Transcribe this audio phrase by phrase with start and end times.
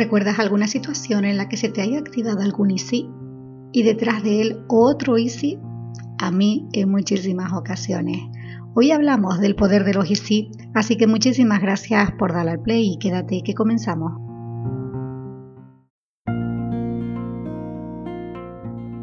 [0.00, 3.06] ¿Recuerdas alguna situación en la que se te haya activado algún easy
[3.70, 5.58] y detrás de él otro easy?
[6.18, 8.16] A mí en muchísimas ocasiones.
[8.74, 12.94] Hoy hablamos del poder de los easy, así que muchísimas gracias por darle al play
[12.94, 14.12] y quédate que comenzamos.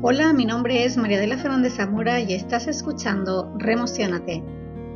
[0.01, 4.43] Hola, mi nombre es María de la Fernández Zamora y estás escuchando Remocionate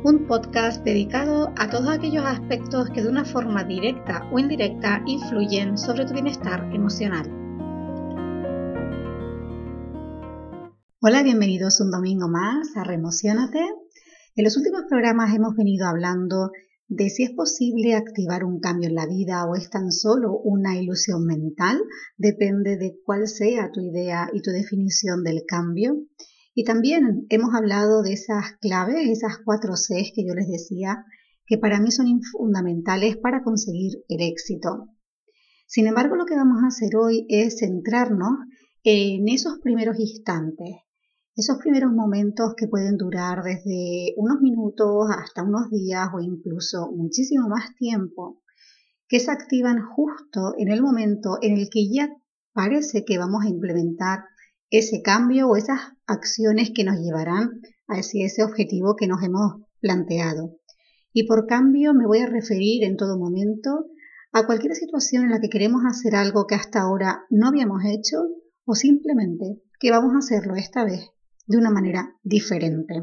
[0.04, 5.78] un podcast dedicado a todos aquellos aspectos que de una forma directa o indirecta influyen
[5.78, 7.24] sobre tu bienestar emocional.
[11.00, 13.60] Hola, bienvenidos un domingo más a Remocionate.
[14.34, 16.50] En los últimos programas hemos venido hablando
[16.88, 20.76] de si es posible activar un cambio en la vida o es tan solo una
[20.76, 21.80] ilusión mental,
[22.16, 25.94] depende de cuál sea tu idea y tu definición del cambio.
[26.54, 31.04] Y también hemos hablado de esas claves, esas cuatro Cs que yo les decía,
[31.46, 34.88] que para mí son fundamentales para conseguir el éxito.
[35.66, 38.32] Sin embargo, lo que vamos a hacer hoy es centrarnos
[38.84, 40.76] en esos primeros instantes,
[41.34, 47.48] esos primeros momentos que pueden durar desde unos minutos hasta unos días o incluso muchísimo
[47.48, 48.42] más tiempo,
[49.08, 52.10] que se activan justo en el momento en el que ya
[52.52, 54.24] parece que vamos a implementar
[54.72, 60.56] ese cambio o esas acciones que nos llevarán a ese, objetivo que nos hemos planteado.
[61.12, 63.86] Y por cambio me voy a referir en todo momento
[64.32, 68.16] a cualquier situación en la que queremos hacer algo que hasta ahora no habíamos hecho
[68.64, 71.10] o simplemente que vamos a hacerlo esta vez
[71.46, 72.94] de una manera diferente.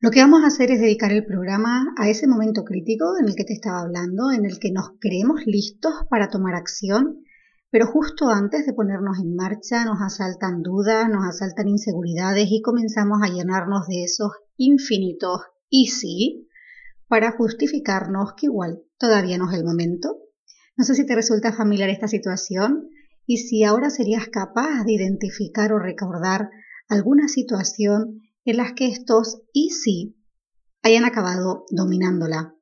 [0.00, 3.36] Lo que vamos a hacer es dedicar el programa a ese momento crítico en el
[3.36, 7.22] que te estaba hablando, en el que nos creemos listos para tomar acción
[7.72, 13.20] pero justo antes de ponernos en marcha nos asaltan dudas, nos asaltan inseguridades y comenzamos
[13.22, 16.50] a llenarnos de esos infinitos y sí
[17.08, 20.18] para justificarnos que igual todavía no es el momento.
[20.76, 22.90] No sé si te resulta familiar esta situación
[23.24, 26.50] y si ahora serías capaz de identificar o recordar
[26.90, 30.18] alguna situación en las que estos y sí
[30.82, 32.54] hayan acabado dominándola.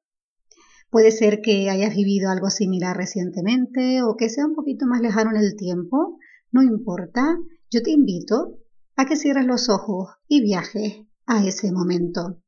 [0.90, 5.30] Puede ser que hayas vivido algo similar recientemente o que sea un poquito más lejano
[5.30, 6.18] en el tiempo.
[6.50, 7.38] No importa,
[7.70, 8.58] yo te invito
[8.96, 12.42] a que cierres los ojos y viajes a ese momento.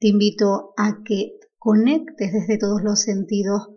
[0.00, 3.68] Te invito a que conectes desde todos los sentidos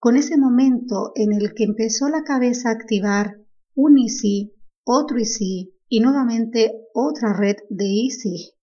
[0.00, 3.38] con ese momento en el que empezó la cabeza a activar
[3.76, 4.54] un sí,
[4.84, 8.54] otro sí y nuevamente otra red de easy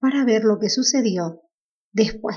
[0.00, 1.42] para ver lo que sucedió
[1.92, 2.36] después.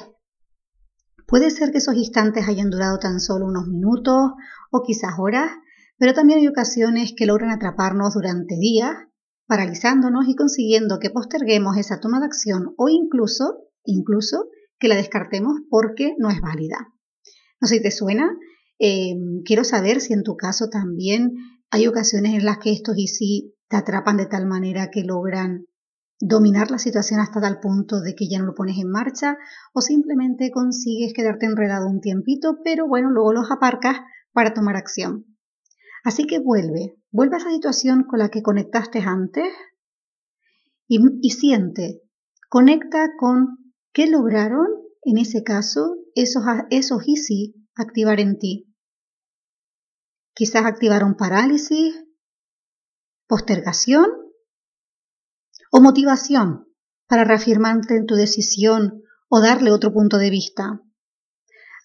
[1.27, 4.33] Puede ser que esos instantes hayan durado tan solo unos minutos
[4.71, 5.51] o quizás horas,
[5.97, 8.93] pero también hay ocasiones que logran atraparnos durante días,
[9.47, 14.49] paralizándonos y consiguiendo que posterguemos esa toma de acción o incluso, incluso
[14.79, 16.93] que la descartemos porque no es válida.
[17.61, 18.29] No sé si te suena.
[18.77, 21.33] Em, quiero saber si en tu caso también
[21.71, 25.65] hay ocasiones en las que estos y si te atrapan de tal manera que logran
[26.19, 29.37] dominar la situación hasta tal punto de que ya no lo pones en marcha
[29.73, 33.97] o simplemente consigues quedarte enredado un tiempito, pero bueno, luego los aparcas
[34.31, 35.25] para tomar acción.
[36.03, 39.47] Así que vuelve, vuelve a esa situación con la que conectaste antes
[40.87, 42.01] y, y siente,
[42.49, 44.67] conecta con qué lograron
[45.01, 48.73] en ese caso esos, esos easy activar en ti.
[50.33, 51.95] Quizás activaron parálisis,
[53.27, 54.24] postergación
[55.75, 56.69] o motivación
[57.05, 60.81] para reafirmarte en tu decisión o darle otro punto de vista.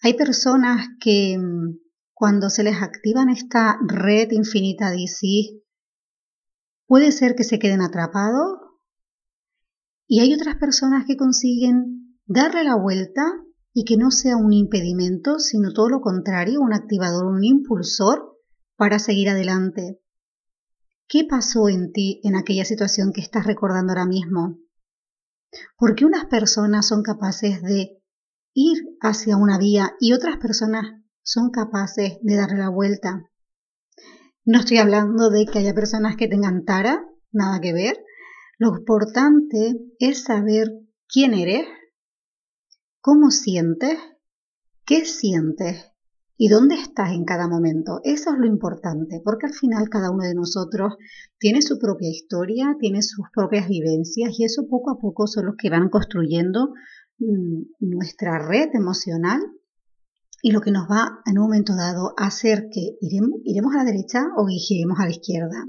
[0.01, 1.77] Hay personas que mm,
[2.13, 5.65] cuando se les activan esta red infinita de sí,
[6.87, 8.59] puede ser que se queden atrapados
[10.07, 13.25] y hay otras personas que consiguen darle la vuelta
[13.73, 18.37] y que no sea un impedimento, sino todo lo contrario, un activador, un impulsor
[18.77, 20.00] para seguir adelante.
[21.11, 24.59] ¿Qué pasó en ti en aquella situación que estás recordando ahora mismo?
[25.77, 28.01] ¿Por qué unas personas son capaces de
[28.53, 30.85] ir hacia una vía y otras personas
[31.21, 33.29] son capaces de darle la vuelta?
[34.45, 37.97] No estoy hablando de que haya personas que tengan tara, nada que ver.
[38.57, 40.69] Lo importante es saber
[41.09, 41.67] quién eres,
[43.01, 43.99] cómo sientes,
[44.85, 45.90] qué sientes
[46.43, 48.01] y dónde estás en cada momento.
[48.03, 50.95] Eso es lo importante, porque al final cada uno de nosotros
[51.37, 55.55] tiene su propia historia, tiene sus propias vivencias y eso poco a poco son los
[55.55, 56.73] que van construyendo
[57.19, 59.39] mm, nuestra red emocional
[60.41, 63.85] y lo que nos va en un momento dado a hacer que iremos, a la
[63.85, 65.67] derecha o giremos a la izquierda.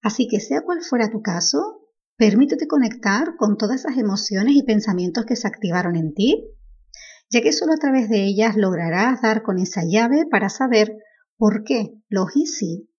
[0.00, 5.24] Así que sea cual fuera tu caso, permítete conectar con todas esas emociones y pensamientos
[5.24, 6.54] que se activaron en ti
[7.30, 10.96] ya que solo a través de ellas lograrás dar con esa llave para saber
[11.36, 12.90] por qué los y sí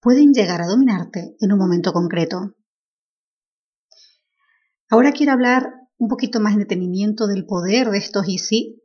[0.00, 2.54] pueden llegar a dominarte en un momento concreto.
[4.90, 8.82] Ahora quiero hablar un poquito más en detenimiento del poder de estos y sí.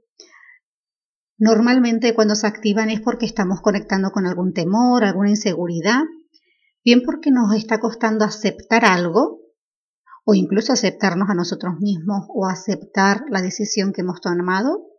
[1.37, 6.01] Normalmente cuando se activan es porque estamos conectando con algún temor, alguna inseguridad,
[6.83, 9.41] bien porque nos está costando aceptar algo
[10.25, 14.92] o incluso aceptarnos a nosotros mismos o aceptar la decisión que hemos tomado,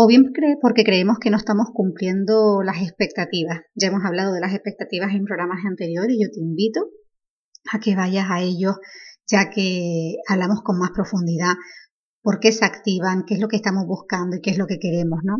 [0.00, 3.62] o bien porque creemos que no estamos cumpliendo las expectativas.
[3.74, 6.88] Ya hemos hablado de las expectativas en programas anteriores y yo te invito
[7.72, 8.76] a que vayas a ellos
[9.26, 11.54] ya que hablamos con más profundidad
[12.22, 14.78] por qué se activan, qué es lo que estamos buscando y qué es lo que
[14.78, 15.38] queremos, ¿no?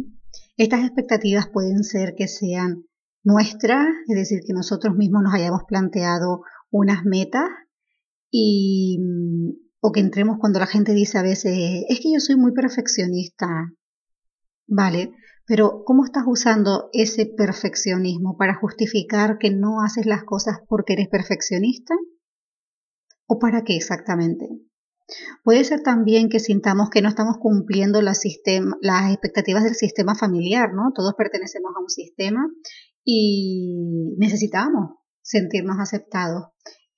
[0.57, 2.83] Estas expectativas pueden ser que sean
[3.23, 7.49] nuestras, es decir, que nosotros mismos nos hayamos planteado unas metas
[8.29, 8.99] y
[9.81, 13.47] o que entremos cuando la gente dice a veces, es que yo soy muy perfeccionista.
[14.69, 15.13] Vale,
[15.47, 21.09] pero ¿cómo estás usando ese perfeccionismo para justificar que no haces las cosas porque eres
[21.09, 21.95] perfeccionista?
[23.27, 24.47] ¿O para qué exactamente?
[25.43, 30.93] Puede ser también que sintamos que no estamos cumpliendo las, expectativas del sistema familiar, ¿no?
[30.95, 32.47] Todos pertenecemos a un sistema
[33.03, 36.49] y necesitamos sentirnos aceptados.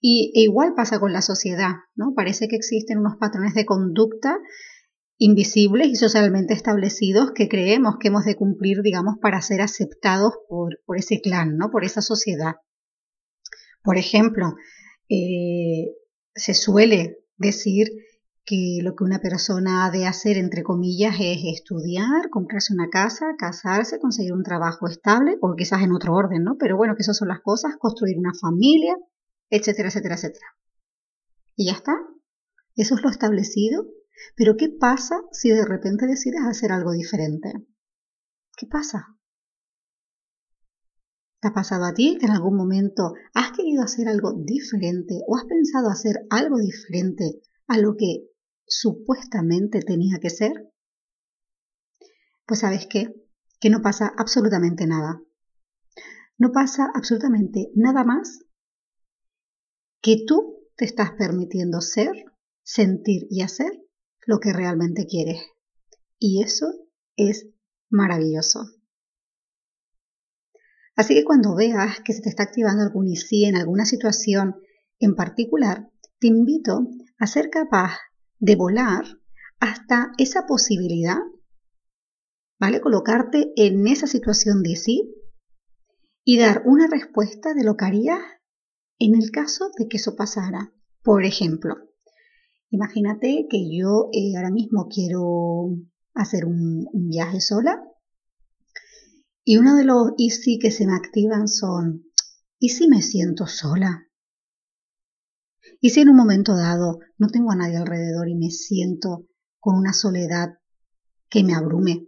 [0.00, 2.14] Y e igual pasa con la sociedad, ¿no?
[2.16, 4.38] Parece que existen unos patrones de conducta
[5.20, 10.78] invisibles y socialmente establecidos que creemos que hemos de cumplir, digamos, para ser aceptados por,
[10.96, 11.70] ese clan, ¿no?
[11.70, 12.55] Por esa sociedad.
[13.82, 14.55] Por ejemplo,
[15.11, 15.93] eh,
[16.34, 17.88] se suele decir
[18.46, 23.26] que lo que una persona ha de hacer, entre comillas, es estudiar, comprarse una casa,
[23.38, 26.56] casarse, conseguir un trabajo estable, o quizás en otro orden, ¿no?
[26.58, 28.96] Pero bueno, que esas son las cosas, construir una familia,
[29.50, 30.46] etcétera, etcétera, etcétera.
[31.56, 31.93] Y ya está.
[32.75, 33.84] Eso es lo establecido.
[34.37, 37.52] Pero ¿qué pasa si de repente decides hacer algo diferente?
[38.56, 39.17] ¿Qué pasa?
[41.40, 45.37] ¿Te ha pasado a ti que en algún momento has querido hacer algo diferente o
[45.37, 48.28] has pensado hacer algo diferente a lo que
[48.67, 50.52] supuestamente tenía que ser?
[52.44, 53.14] Pues sabes qué,
[53.58, 55.23] que no pasa absolutamente nada.
[56.37, 58.40] No pasa absolutamente nada más
[60.02, 62.12] que tú te estás permitiendo ser,
[62.62, 63.81] sentir y hacer
[64.26, 65.40] lo que realmente quieres.
[66.19, 66.67] Y eso
[67.17, 67.49] es
[67.88, 68.61] maravilloso.
[70.96, 74.56] Así que cuando veas que se te está activando algún IC en alguna situación
[74.99, 76.87] en particular, te invito
[77.19, 77.99] a ser capaz
[78.38, 79.05] de volar
[79.61, 81.19] hasta esa posibilidad,
[82.58, 82.81] ¿vale?
[82.81, 85.14] Colocarte en esa situación de sí
[86.25, 88.20] y dar una respuesta de lo que harías
[88.99, 90.73] en el caso de que eso pasara.
[91.02, 91.76] Por ejemplo,
[92.70, 95.76] imagínate que yo eh, ahora mismo quiero
[96.14, 97.82] hacer un viaje sola
[99.44, 102.05] y uno de los easy que se me activan son,
[102.58, 104.06] ¿y si me siento sola?
[105.81, 109.26] ¿Y si en un momento dado no tengo a nadie alrededor y me siento
[109.58, 110.58] con una soledad
[111.28, 112.06] que me abrume?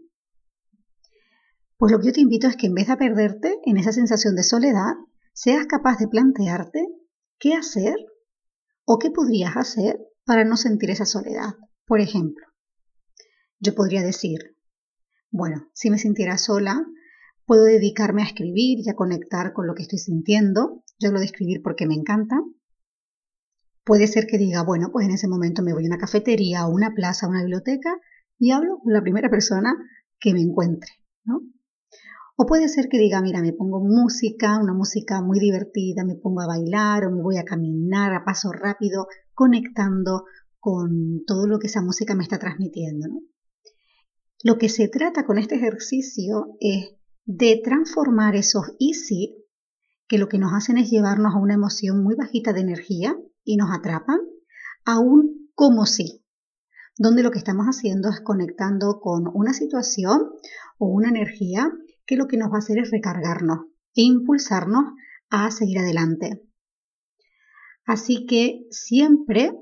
[1.79, 4.37] Pues lo que yo te invito es que en vez de perderte en esa sensación
[4.37, 4.93] de soledad,
[5.33, 6.87] seas capaz de plantearte
[7.39, 7.97] qué hacer
[8.85, 11.55] o qué podrías hacer para no sentir esa soledad.
[11.87, 12.47] Por ejemplo,
[13.59, 14.57] yo podría decir,
[15.31, 16.85] bueno, si me sintiera sola,
[17.47, 20.85] Puedo dedicarme a escribir y a conectar con lo que estoy sintiendo.
[20.99, 22.41] Yo lo de escribir porque me encanta.
[23.85, 26.73] Puede ser que diga, bueno, pues en ese momento me voy a una cafetería o
[26.73, 27.95] una plaza o una biblioteca
[28.39, 29.75] y hablo con la primera persona
[30.21, 30.91] que me encuentre,
[31.25, 31.41] ¿no?
[32.37, 36.41] O puede ser que diga, mira, me pongo música, una música muy divertida, me pongo
[36.41, 40.25] a bailar o me voy a caminar a paso rápido, conectando
[40.59, 43.09] con todo lo que esa música me está transmitiendo.
[44.45, 49.37] Lo que se trata con este ejercicio es de transformar esos easy,
[50.09, 53.57] que lo que nos hacen es llevarnos a una emoción muy bajita de energía y
[53.57, 54.19] nos atrapan,
[54.85, 56.25] a un como si,
[56.99, 60.31] donde lo que estamos haciendo es conectando con una situación
[60.79, 61.73] o una energía
[62.07, 63.61] que lo que nos va a hacer es recargarnos
[63.95, 64.85] e impulsarnos
[65.31, 66.43] a seguir adelante.
[67.85, 69.53] Así que siempre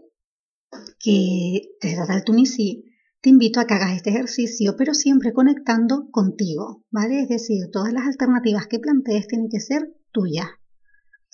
[0.98, 2.84] que te trata el Tunisi
[3.22, 7.22] te invito a que hagas este ejercicio, pero siempre conectando contigo, ¿vale?
[7.22, 10.48] Es decir, todas las alternativas que plantees tienen que ser tuyas.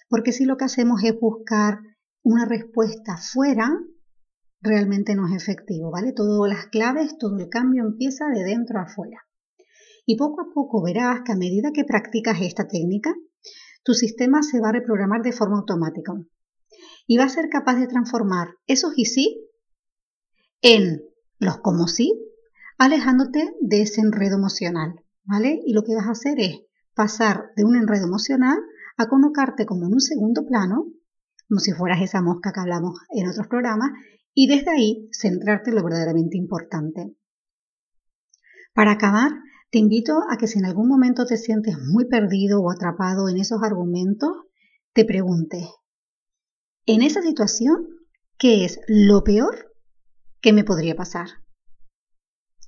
[0.08, 1.78] Porque si lo que hacemos es buscar
[2.24, 3.70] una respuesta fuera,
[4.60, 6.12] realmente no es efectivo, ¿vale?
[6.12, 9.22] Todas las claves, todo el cambio empieza de dentro a afuera.
[10.06, 13.14] Y poco a poco verás que a medida que practicas esta técnica,
[13.84, 16.14] tu sistema se va a reprogramar de forma automática
[17.06, 19.48] y va a ser capaz de transformar esos y sí
[20.62, 21.02] en
[21.38, 22.26] los como sí
[22.78, 25.60] alejándote de ese enredo emocional, ¿vale?
[25.64, 26.60] Y lo que vas a hacer es
[26.94, 28.58] pasar de un enredo emocional
[28.96, 30.86] a colocarte como en un segundo plano,
[31.48, 33.90] como si fueras esa mosca que hablamos en otros programas,
[34.34, 37.16] y desde ahí centrarte en lo verdaderamente importante.
[38.74, 39.32] Para acabar,
[39.70, 43.38] te invito a que si en algún momento te sientes muy perdido o atrapado en
[43.38, 44.30] esos argumentos,
[44.92, 45.66] te preguntes,
[46.86, 47.88] en esa situación,
[48.38, 49.74] ¿qué es lo peor
[50.40, 51.26] que me podría pasar?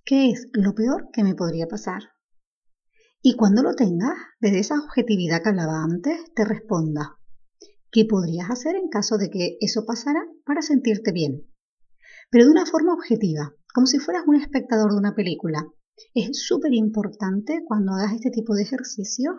[0.05, 2.03] ¿Qué es lo peor que me podría pasar?
[3.23, 7.17] Y cuando lo tengas, desde esa objetividad que hablaba antes, te responda,
[7.93, 11.47] ¿qué podrías hacer en caso de que eso pasara para sentirte bien?
[12.31, 15.65] Pero de una forma objetiva, como si fueras un espectador de una película,
[16.15, 19.37] es súper importante cuando hagas este tipo de ejercicios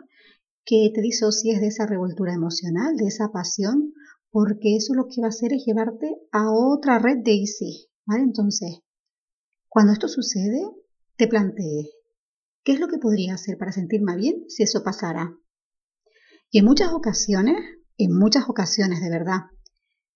[0.63, 3.93] que te disocies de esa revoltura emocional, de esa pasión,
[4.31, 8.24] porque eso lo que va a hacer es llevarte a otra red de Easy, ¿vale?
[8.24, 8.79] Entonces,
[9.67, 10.62] cuando esto sucede,
[11.15, 11.89] te plantees,
[12.63, 15.36] ¿qué es lo que podría hacer para sentirme bien si eso pasara?
[16.51, 17.55] Y en muchas ocasiones,
[17.98, 19.41] en muchas ocasiones de verdad,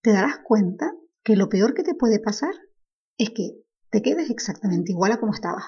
[0.02, 0.94] te darás cuenta
[1.24, 2.54] que lo peor que te puede pasar
[3.18, 5.64] es que te quedes exactamente igual a como estabas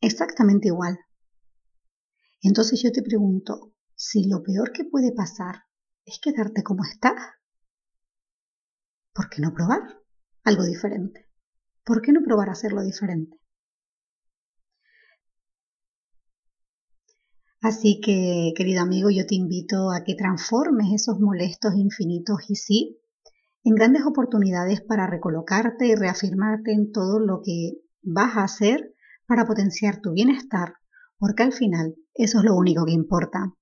[0.00, 0.98] exactamente igual.
[2.42, 5.64] Entonces yo te pregunto, si lo peor que puede pasar
[6.06, 7.20] es quedarte como estás,
[9.12, 9.80] ¿por qué no probar
[10.44, 11.26] algo diferente?
[11.84, 13.36] ¿Por qué no probar hacerlo diferente?
[17.60, 23.00] Así que, querido amigo, yo te invito a que transformes esos molestos infinitos y sí
[23.64, 27.72] en grandes oportunidades para recolocarte y reafirmarte en todo lo que
[28.02, 28.94] vas a hacer
[29.26, 30.74] para potenciar tu bienestar,
[31.18, 33.52] porque al final eso es lo único que importa.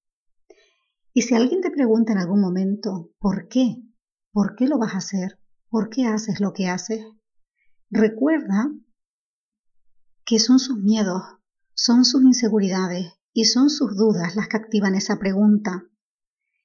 [1.16, 3.76] Y si alguien te pregunta en algún momento, ¿por qué?
[4.32, 5.38] ¿Por qué lo vas a hacer?
[5.70, 7.06] ¿Por qué haces lo que haces?
[7.88, 8.72] Recuerda
[10.26, 11.22] que son sus miedos,
[11.72, 15.84] son sus inseguridades y son sus dudas las que activan esa pregunta.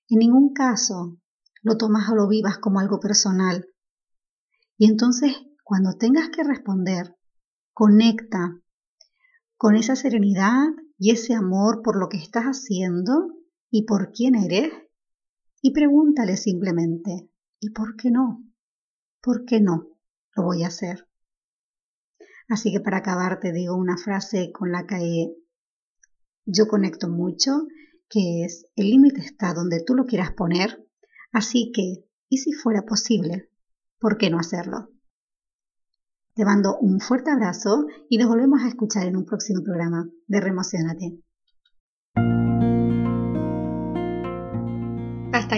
[0.08, 1.20] En ningún caso
[1.62, 3.68] lo tomas o lo vivas como algo personal.
[4.78, 7.16] Y entonces, cuando tengas que responder,
[7.72, 8.60] conecta
[9.58, 13.39] con esa serenidad y ese amor por lo que estás haciendo
[13.72, 14.72] y por quién eres,
[15.62, 18.44] y pregúntale simplemente, ¿y por qué no?
[19.22, 19.90] ¿Por qué no
[20.36, 21.08] lo voy a hacer?
[22.48, 25.36] Así que para acabar te digo una frase con la que
[26.46, 27.68] yo conecto mucho,
[28.10, 30.84] que es, el límite está donde tú lo quieras poner,
[31.32, 33.52] así que, ¿y si fuera posible?
[34.00, 34.90] ¿Por qué no hacerlo?
[36.34, 40.40] Te mando un fuerte abrazo y nos volvemos a escuchar en un próximo programa de
[40.40, 41.20] Remocionate.